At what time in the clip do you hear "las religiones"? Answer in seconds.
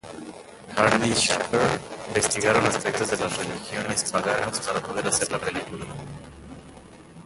3.17-4.11